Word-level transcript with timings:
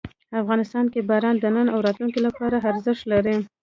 افغانستان 0.41 0.85
کې 0.93 0.99
باران 1.09 1.35
د 1.39 1.45
نن 1.55 1.67
او 1.73 1.79
راتلونکي 1.87 2.19
لپاره 2.27 2.63
ارزښت 2.69 3.03
لري. 3.11 3.35